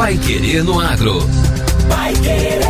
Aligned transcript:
Pai 0.00 0.16
Querer 0.16 0.64
no 0.64 0.80
Agro. 0.80 1.18
Pai 1.86 2.14
Querer. 2.14 2.62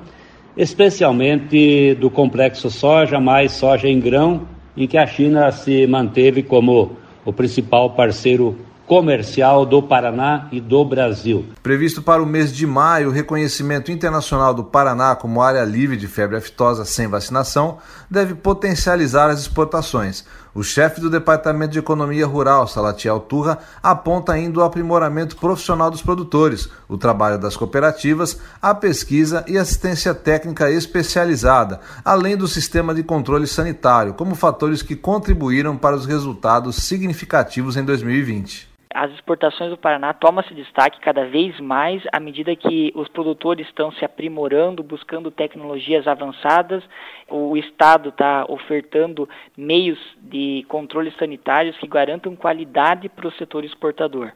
especialmente 0.57 1.95
do 1.97 2.09
complexo 2.09 2.71
soja 2.71 3.21
mais 3.21 3.53
soja 3.53 3.89
em 3.89 4.01
grão, 4.01 4.49
em 4.75 4.87
que 4.87 4.97
a 4.97 5.07
China 5.07 5.53
se 5.53 5.87
manteve 5.87 6.43
como 6.43 6.97
o 7.27 7.33
principal 7.33 7.91
parceiro 7.91 8.57
comercial 8.87 9.65
do 9.65 9.83
Paraná 9.83 10.49
e 10.53 10.61
do 10.61 10.85
Brasil. 10.85 11.47
Previsto 11.63 12.03
para 12.03 12.23
o 12.23 12.27
mês 12.27 12.55
de 12.55 12.67
maio, 12.67 13.09
o 13.09 13.13
reconhecimento 13.13 13.91
internacional 13.91 14.53
do 14.53 14.63
Paraná 14.63 15.17
como 15.17 15.41
área 15.41 15.65
livre 15.65 15.97
de 15.97 16.07
febre 16.07 16.37
aftosa 16.37 16.85
sem 16.85 17.09
vacinação 17.09 17.79
deve 18.11 18.35
potencializar 18.35 19.31
as 19.31 19.41
exportações. 19.41 20.25
O 20.55 20.63
chefe 20.63 21.01
do 21.01 21.11
Departamento 21.11 21.73
de 21.73 21.81
Economia 21.81 22.25
Rural, 22.27 22.69
Salatiel 22.69 23.19
Turra, 23.19 23.59
aponta 23.83 24.33
ainda 24.33 24.61
o 24.61 24.63
aprimoramento 24.63 25.37
profissional 25.37 25.91
dos 25.91 26.01
produtores, 26.01 26.69
o 26.89 26.97
trabalho 26.97 27.39
das 27.39 27.57
cooperativas, 27.57 28.39
a 28.63 28.73
pesquisa 28.73 29.45
e 29.49 29.59
assistência 29.59 30.15
técnica 30.15 30.71
especializada, 30.71 31.81
além 32.05 32.37
do 32.37 32.47
sistema 32.47 32.95
de 32.95 33.03
controle 33.03 33.49
sanitário, 33.49 34.15
como 34.15 34.37
fatores 34.37 34.81
que 34.81 34.95
contribuíram 34.95 35.77
para 35.77 35.97
os 35.97 36.07
resultados 36.07 36.77
significativos 36.77 37.77
em 37.77 37.85
2020 37.85 38.74
as 38.95 39.11
exportações 39.11 39.71
do 39.71 39.77
Paraná 39.77 40.13
tomam-se 40.13 40.55
destaque 40.55 41.01
cada 41.01 41.27
vez 41.27 41.59
mais 41.59 42.01
à 42.13 42.21
medida 42.21 42.55
que 42.55 42.93
os 42.95 43.09
produtores 43.09 43.67
estão 43.67 43.91
se 43.91 44.05
aprimorando, 44.05 44.85
buscando 44.85 45.33
tecnologias 45.33 46.07
avançadas. 46.07 46.85
O 47.29 47.57
Estado 47.57 48.11
está 48.11 48.45
ofertando 48.49 49.29
meios 49.57 49.99
de 50.19 50.65
controles 50.69 51.17
sanitários 51.17 51.77
que 51.79 51.89
garantam 51.89 52.37
qualidade 52.37 53.09
para 53.09 53.27
o 53.27 53.33
setor 53.33 53.65
exportador. 53.65 54.31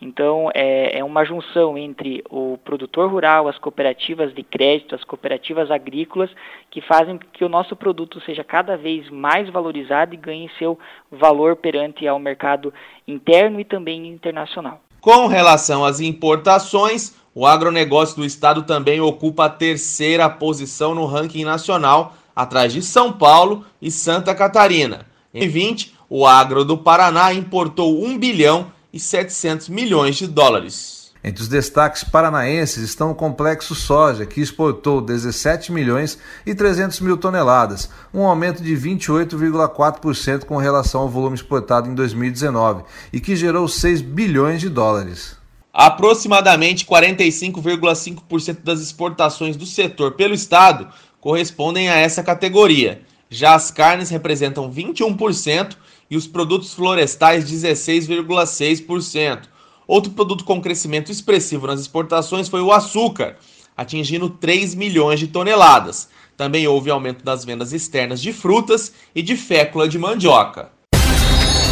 Então, 0.00 0.48
é, 0.54 0.98
é, 0.98 1.04
uma 1.04 1.24
junção 1.24 1.76
entre 1.76 2.22
o 2.30 2.56
produtor 2.64 3.10
rural, 3.10 3.48
as 3.48 3.58
cooperativas 3.58 4.32
de 4.32 4.44
crédito, 4.44 4.94
as 4.94 5.02
cooperativas 5.02 5.72
agrícolas, 5.72 6.30
que 6.70 6.80
fazem 6.80 7.18
que 7.32 7.44
o 7.44 7.48
nosso 7.48 7.74
produto 7.74 8.20
seja 8.20 8.44
cada 8.44 8.76
vez 8.76 9.10
mais 9.10 9.50
valorizado 9.50 10.14
e 10.14 10.16
ganhe 10.16 10.48
seu 10.56 10.78
valor 11.10 11.56
perante 11.56 12.06
ao 12.06 12.18
mercado 12.20 12.72
interno 13.08 13.58
e 13.58 13.64
também 13.64 14.06
internacional. 14.06 14.80
Com 15.00 15.26
relação 15.26 15.84
às 15.84 15.98
importações, 15.98 17.16
o 17.34 17.44
agronegócio 17.44 18.16
do 18.16 18.24
estado 18.24 18.62
também 18.62 19.00
ocupa 19.00 19.46
a 19.46 19.50
terceira 19.50 20.28
posição 20.30 20.94
no 20.94 21.06
ranking 21.06 21.44
nacional, 21.44 22.14
atrás 22.34 22.72
de 22.72 22.82
São 22.82 23.12
Paulo 23.12 23.64
e 23.82 23.90
Santa 23.90 24.32
Catarina. 24.32 25.06
Em 25.34 25.40
2020, 25.40 25.94
o 26.08 26.24
agro 26.24 26.64
do 26.64 26.78
Paraná 26.78 27.32
importou 27.34 28.04
1 28.04 28.16
bilhão 28.16 28.77
e 28.92 28.98
700 29.00 29.68
milhões 29.68 30.16
de 30.16 30.26
dólares. 30.26 30.98
Entre 31.22 31.42
os 31.42 31.48
destaques 31.48 32.04
paranaenses 32.04 32.82
estão 32.82 33.10
o 33.10 33.14
complexo 33.14 33.74
soja, 33.74 34.24
que 34.24 34.40
exportou 34.40 35.00
17 35.00 35.72
milhões 35.72 36.16
e 36.46 36.54
300 36.54 37.00
mil 37.00 37.16
toneladas, 37.16 37.90
um 38.14 38.24
aumento 38.24 38.62
de 38.62 38.74
28,4% 38.76 40.44
com 40.44 40.56
relação 40.56 41.02
ao 41.02 41.08
volume 41.08 41.34
exportado 41.34 41.90
em 41.90 41.94
2019 41.94 42.84
e 43.12 43.20
que 43.20 43.34
gerou 43.34 43.66
6 43.66 44.00
bilhões 44.00 44.60
de 44.60 44.68
dólares. 44.68 45.36
Aproximadamente 45.72 46.86
45,5% 46.86 48.58
das 48.62 48.80
exportações 48.80 49.56
do 49.56 49.66
setor 49.66 50.12
pelo 50.12 50.34
estado 50.34 50.88
correspondem 51.20 51.88
a 51.88 51.96
essa 51.96 52.22
categoria. 52.22 53.02
Já 53.28 53.54
as 53.54 53.70
carnes 53.70 54.08
representam 54.08 54.72
21% 54.72 55.76
e 56.10 56.16
os 56.16 56.26
produtos 56.26 56.72
florestais 56.72 57.50
16,6%. 57.50 59.42
Outro 59.86 60.12
produto 60.12 60.44
com 60.44 60.60
crescimento 60.60 61.10
expressivo 61.10 61.66
nas 61.66 61.80
exportações 61.80 62.48
foi 62.48 62.60
o 62.60 62.72
açúcar, 62.72 63.36
atingindo 63.76 64.28
3 64.28 64.74
milhões 64.74 65.18
de 65.20 65.28
toneladas. 65.28 66.08
Também 66.36 66.66
houve 66.66 66.90
aumento 66.90 67.24
das 67.24 67.44
vendas 67.44 67.72
externas 67.72 68.20
de 68.20 68.32
frutas 68.32 68.92
e 69.14 69.22
de 69.22 69.36
fécula 69.36 69.88
de 69.88 69.98
mandioca. 69.98 70.70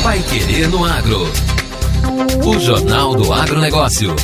Vai 0.03 0.23
querer 0.23 0.69
no 0.69 0.85
agro. 0.85 1.21
O 2.45 2.59
Jornal 2.59 3.15
do 3.15 3.33
Agronegócio. 3.33 4.15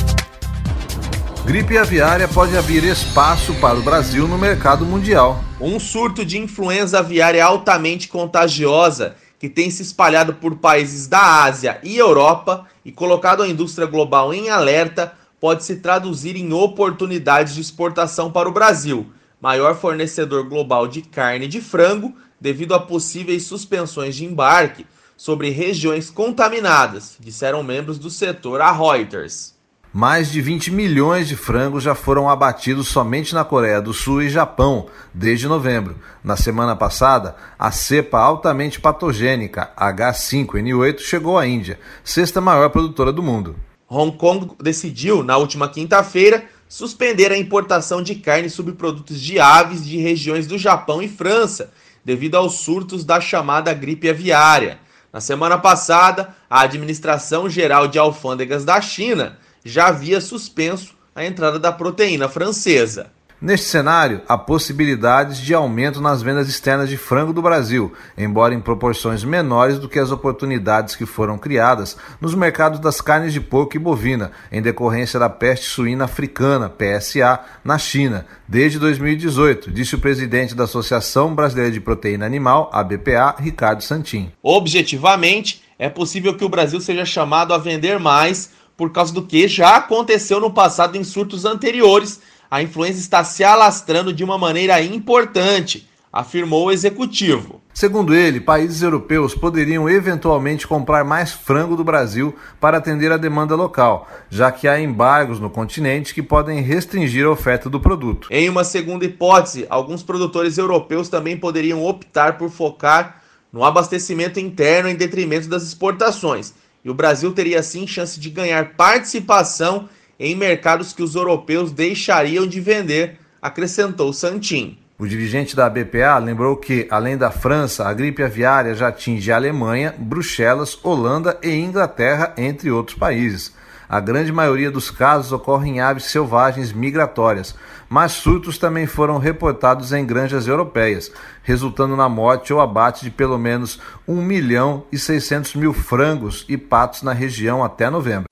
Gripe 1.45 1.77
aviária 1.77 2.27
pode 2.27 2.57
abrir 2.57 2.85
espaço 2.85 3.53
para 3.55 3.77
o 3.77 3.81
Brasil 3.81 4.27
no 4.27 4.37
mercado 4.37 4.85
mundial. 4.85 5.43
Um 5.59 5.77
surto 5.79 6.25
de 6.25 6.37
influenza 6.37 6.99
aviária 6.99 7.43
altamente 7.43 8.07
contagiosa 8.07 9.17
que 9.43 9.49
tem 9.49 9.69
se 9.69 9.81
espalhado 9.81 10.35
por 10.35 10.55
países 10.55 11.05
da 11.05 11.43
Ásia 11.43 11.77
e 11.83 11.97
Europa 11.97 12.65
e 12.85 12.93
colocado 12.93 13.43
a 13.43 13.47
indústria 13.49 13.85
global 13.85 14.33
em 14.33 14.49
alerta, 14.49 15.15
pode 15.37 15.65
se 15.65 15.81
traduzir 15.81 16.37
em 16.37 16.53
oportunidades 16.53 17.53
de 17.53 17.59
exportação 17.59 18.31
para 18.31 18.47
o 18.47 18.53
Brasil, 18.53 19.11
maior 19.41 19.75
fornecedor 19.75 20.47
global 20.47 20.87
de 20.87 21.01
carne 21.01 21.45
de 21.45 21.59
frango, 21.59 22.15
devido 22.39 22.73
a 22.73 22.79
possíveis 22.79 23.43
suspensões 23.43 24.15
de 24.15 24.23
embarque 24.23 24.87
sobre 25.17 25.49
regiões 25.49 26.09
contaminadas, 26.09 27.17
disseram 27.19 27.61
membros 27.61 27.99
do 27.99 28.09
setor 28.09 28.61
a 28.61 28.71
Reuters. 28.71 29.52
Mais 29.95 30.31
de 30.31 30.41
20 30.41 30.71
milhões 30.71 31.27
de 31.27 31.35
frangos 31.35 31.83
já 31.83 31.93
foram 31.93 32.27
abatidos 32.27 32.87
somente 32.87 33.31
na 33.35 33.45
Coreia 33.45 33.79
do 33.79 33.93
Sul 33.93 34.23
e 34.23 34.29
Japão 34.29 34.87
desde 35.13 35.47
novembro. 35.47 35.95
Na 36.23 36.35
semana 36.35 36.75
passada, 36.75 37.35
a 37.59 37.69
cepa 37.69 38.17
altamente 38.17 38.81
patogênica 38.81 39.69
H5N8 39.77 40.97
chegou 40.97 41.37
à 41.37 41.45
Índia, 41.45 41.79
sexta 42.03 42.41
maior 42.41 42.71
produtora 42.71 43.13
do 43.13 43.21
mundo. 43.21 43.55
Hong 43.87 44.17
Kong 44.17 44.53
decidiu, 44.59 45.21
na 45.21 45.37
última 45.37 45.69
quinta-feira, 45.69 46.43
suspender 46.67 47.31
a 47.31 47.37
importação 47.37 48.01
de 48.01 48.15
carne 48.15 48.47
e 48.47 48.49
subprodutos 48.49 49.21
de 49.21 49.39
aves 49.39 49.85
de 49.85 49.99
regiões 49.99 50.47
do 50.47 50.57
Japão 50.57 51.03
e 51.03 51.07
França, 51.07 51.71
devido 52.03 52.33
aos 52.33 52.55
surtos 52.55 53.05
da 53.05 53.21
chamada 53.21 53.71
gripe 53.75 54.09
aviária. 54.09 54.79
Na 55.13 55.21
semana 55.21 55.59
passada, 55.59 56.35
a 56.49 56.61
Administração 56.61 57.47
Geral 57.47 57.87
de 57.87 57.99
Alfândegas 57.99 58.65
da 58.65 58.81
China 58.81 59.37
já 59.63 59.87
havia 59.87 60.19
suspenso 60.19 60.95
a 61.15 61.25
entrada 61.25 61.59
da 61.59 61.71
proteína 61.71 62.27
francesa. 62.27 63.11
Neste 63.43 63.65
cenário, 63.65 64.21
há 64.25 64.37
possibilidades 64.37 65.37
de 65.37 65.53
aumento 65.53 65.99
nas 65.99 66.21
vendas 66.21 66.47
externas 66.47 66.87
de 66.87 66.95
frango 66.95 67.33
do 67.33 67.41
Brasil, 67.41 67.91
embora 68.17 68.53
em 68.53 68.61
proporções 68.61 69.21
menores 69.25 69.77
do 69.77 69.89
que 69.89 69.99
as 69.99 70.11
oportunidades 70.11 70.95
que 70.95 71.05
foram 71.05 71.37
criadas 71.37 71.97
nos 72.21 72.33
mercados 72.33 72.79
das 72.79 73.01
carnes 73.01 73.33
de 73.33 73.41
porco 73.41 73.75
e 73.75 73.79
bovina, 73.79 74.31
em 74.49 74.61
decorrência 74.61 75.19
da 75.19 75.29
peste 75.29 75.65
suína 75.65 76.05
africana, 76.05 76.69
PSA, 76.69 77.37
na 77.65 77.77
China, 77.77 78.25
desde 78.47 78.79
2018, 78.79 79.71
disse 79.71 79.95
o 79.95 79.99
presidente 79.99 80.55
da 80.55 80.63
Associação 80.63 81.35
Brasileira 81.35 81.69
de 81.69 81.81
Proteína 81.81 82.25
Animal, 82.25 82.69
ABPA, 82.71 83.35
Ricardo 83.39 83.83
Santin. 83.83 84.31
Objetivamente, 84.41 85.61
é 85.77 85.89
possível 85.89 86.33
que 86.37 86.45
o 86.45 86.49
Brasil 86.49 86.79
seja 86.79 87.03
chamado 87.03 87.53
a 87.53 87.57
vender 87.57 87.99
mais 87.99 88.51
por 88.75 88.91
causa 88.91 89.13
do 89.13 89.23
que 89.23 89.47
já 89.47 89.77
aconteceu 89.77 90.39
no 90.39 90.51
passado 90.51 90.97
em 90.97 91.03
surtos 91.03 91.45
anteriores 91.45 92.19
a 92.53 92.61
influenza 92.61 92.99
está 92.99 93.23
se 93.23 93.43
alastrando 93.43 94.13
de 94.13 94.23
uma 94.23 94.37
maneira 94.37 94.79
importante, 94.79 95.89
afirmou 96.11 96.67
o 96.67 96.71
executivo. 96.71 97.59
Segundo 97.73 98.13
ele, 98.13 98.39
países 98.39 98.83
europeus 98.83 99.33
poderiam 99.33 99.89
eventualmente 99.89 100.67
comprar 100.67 101.03
mais 101.03 101.31
frango 101.31 101.75
do 101.75 101.83
Brasil 101.83 102.35
para 102.59 102.77
atender 102.77 103.11
a 103.11 103.17
demanda 103.17 103.55
local, 103.55 104.07
já 104.29 104.51
que 104.51 104.67
há 104.67 104.79
embargos 104.79 105.39
no 105.39 105.49
continente 105.49 106.13
que 106.13 106.21
podem 106.21 106.61
restringir 106.61 107.25
a 107.25 107.31
oferta 107.31 107.71
do 107.71 107.79
produto. 107.79 108.27
Em 108.29 108.47
uma 108.47 108.63
segunda 108.63 109.03
hipótese, 109.03 109.65
alguns 109.67 110.03
produtores 110.03 110.55
europeus 110.59 111.09
também 111.09 111.35
poderiam 111.35 111.83
optar 111.83 112.37
por 112.37 112.51
focar 112.51 113.19
no 113.51 113.63
abastecimento 113.63 114.39
interno 114.39 114.89
em 114.89 114.95
detrimento 114.95 115.47
das 115.47 115.63
exportações, 115.63 116.53
e 116.83 116.89
o 116.89 116.93
Brasil 116.93 117.31
teria 117.31 117.59
assim 117.59 117.87
chance 117.87 118.19
de 118.19 118.29
ganhar 118.29 118.73
participação 118.75 119.87
em 120.19 120.35
mercados 120.35 120.93
que 120.93 121.03
os 121.03 121.15
europeus 121.15 121.71
deixariam 121.71 122.45
de 122.45 122.59
vender, 122.59 123.17
acrescentou 123.41 124.13
Santin. 124.13 124.77
O 124.97 125.07
dirigente 125.07 125.55
da 125.55 125.69
BPA 125.69 126.17
lembrou 126.17 126.55
que, 126.55 126.87
além 126.89 127.17
da 127.17 127.31
França, 127.31 127.87
a 127.87 127.93
gripe 127.93 128.23
aviária 128.23 128.75
já 128.75 128.89
atinge 128.89 129.31
a 129.31 129.35
Alemanha, 129.35 129.93
Bruxelas, 129.97 130.77
Holanda 130.83 131.37
e 131.41 131.49
Inglaterra, 131.49 132.33
entre 132.37 132.71
outros 132.71 132.97
países. 132.97 133.53
A 133.93 133.99
grande 133.99 134.31
maioria 134.31 134.71
dos 134.71 134.89
casos 134.89 135.31
ocorre 135.31 135.69
em 135.69 135.79
aves 135.79 136.05
selvagens 136.05 136.73
migratórias, 136.73 137.53
mas 137.87 138.13
surtos 138.13 138.57
também 138.57 138.87
foram 138.87 139.19
reportados 139.19 139.93
em 139.93 140.03
granjas 140.03 140.47
europeias, 140.47 141.11
resultando 141.43 141.95
na 141.95 142.09
morte 142.09 142.51
ou 142.51 142.59
abate 142.59 143.03
de 143.03 143.11
pelo 143.11 143.37
menos 143.37 143.79
1 144.07 144.15
milhão 144.15 144.83
e 144.91 144.97
600 144.97 145.53
mil 145.53 145.73
frangos 145.73 146.43
e 146.49 146.57
patos 146.57 147.03
na 147.03 147.13
região 147.13 147.63
até 147.63 147.87
novembro. 147.87 148.23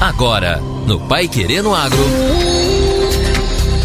Agora, 0.00 0.56
no 0.84 0.98
Pai 1.06 1.28
Querendo 1.28 1.72
Agro. 1.72 2.02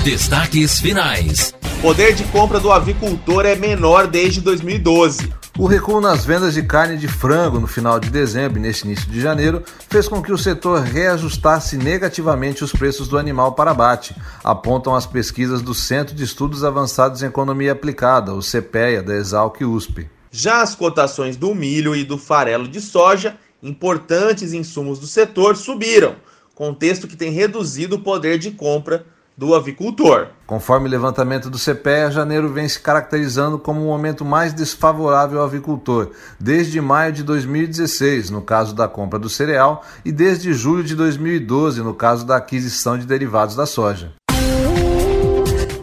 Destaques 0.04 0.80
finais. 0.80 1.54
Poder 1.80 2.16
de 2.16 2.24
compra 2.24 2.60
do 2.60 2.72
avicultor 2.72 3.46
é 3.46 3.56
menor 3.56 4.08
desde 4.08 4.42
2012. 4.42 5.37
O 5.60 5.66
recuo 5.66 6.00
nas 6.00 6.24
vendas 6.24 6.54
de 6.54 6.62
carne 6.62 6.98
de 6.98 7.08
frango 7.08 7.60
no 7.60 7.66
final 7.66 8.00
de 8.00 8.12
dezembro 8.12 8.60
e 8.60 8.62
neste 8.62 8.86
início 8.86 9.10
de 9.10 9.20
janeiro 9.20 9.64
fez 9.90 10.08
com 10.08 10.22
que 10.22 10.32
o 10.32 10.38
setor 10.38 10.82
reajustasse 10.82 11.78
negativamente 11.78 12.64
os 12.64 12.72
preços 12.72 13.08
do 13.08 13.18
animal 13.18 13.54
para 13.54 13.72
abate, 13.72 14.16
apontam 14.44 14.94
as 14.94 15.08
pesquisas 15.08 15.64
do 15.64 15.74
Centro 15.74 16.14
de 16.14 16.24
Estudos 16.24 16.64
Avançados 16.64 17.24
em 17.24 17.26
Economia 17.26 17.72
Aplicada, 17.72 18.36
o 18.36 18.40
CPEA, 18.40 19.02
da 19.02 19.16
Exalc 19.16 19.60
USP. 19.64 20.08
Já 20.30 20.62
as 20.62 20.76
cotações 20.76 21.36
do 21.36 21.56
milho 21.56 21.96
e 21.96 22.04
do 22.04 22.20
farelo 22.20 22.68
de 22.68 22.80
soja 22.80 23.36
importantes 23.64 24.54
insumos 24.54 25.00
do 25.00 25.08
setor 25.08 25.58
subiram, 25.58 26.18
contexto 26.54 27.08
que 27.08 27.18
tem 27.18 27.32
reduzido 27.32 27.96
o 27.96 28.02
poder 28.04 28.38
de 28.38 28.52
compra 28.52 29.08
do 29.38 29.54
avicultor. 29.54 30.30
Conforme 30.48 30.88
o 30.88 30.92
levantamento 30.92 31.50
do 31.50 31.60
CPEA, 31.60 32.10
janeiro 32.10 32.50
vem 32.50 32.68
se 32.68 32.80
caracterizando 32.80 33.60
como 33.60 33.82
o 33.82 33.86
momento 33.86 34.26
mais 34.26 34.52
desfavorável 34.52 35.40
ao 35.40 35.46
avicultor, 35.46 36.10
desde 36.40 36.82
maio 36.82 37.14
de 37.14 37.22
2016, 37.22 38.32
no 38.32 38.42
caso 38.42 38.74
da 38.74 38.88
compra 38.88 39.20
do 39.20 39.30
cereal, 39.30 39.84
e 40.04 40.12
desde 40.12 40.52
julho 40.54 40.84
de 40.84 40.96
2012, 40.96 41.84
no 41.84 41.94
caso 41.94 42.26
da 42.26 42.38
aquisição 42.38 42.98
de 42.98 43.06
derivados 43.06 43.56
da 43.56 43.68
soja. 43.68 44.14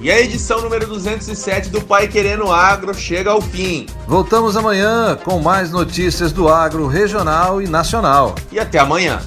E 0.01 0.11
a 0.11 0.21
edição 0.21 0.61
número 0.61 0.87
207 0.87 1.71
do 1.71 1.81
Pai 1.81 2.09
Querendo 2.09 2.53
Agro 2.53 2.93
chega 2.93 3.31
ao 3.31 3.41
fim. 3.41 3.87
Voltamos 4.07 4.55
amanhã 4.55 5.17
com 5.17 5.39
mais 5.39 5.71
notícias 5.71 6.31
do 6.31 6.47
agro 6.47 6.87
regional 6.87 7.63
e 7.63 7.67
nacional. 7.67 8.35
E 8.53 8.59
até 8.59 8.79
amanhã. 8.79 9.23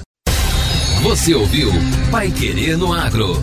Você 1.02 1.34
ouviu 1.34 1.72
Pai 2.12 2.30
Querendo 2.30 2.92
Agro. 2.92 3.42